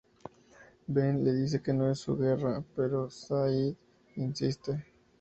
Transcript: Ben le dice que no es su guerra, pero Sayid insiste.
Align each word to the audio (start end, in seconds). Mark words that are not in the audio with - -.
Ben 0.87 1.23
le 1.23 1.31
dice 1.31 1.61
que 1.61 1.73
no 1.75 1.87
es 1.91 1.99
su 1.99 2.17
guerra, 2.17 2.63
pero 2.75 3.07
Sayid 3.11 3.75
insiste. 4.15 4.83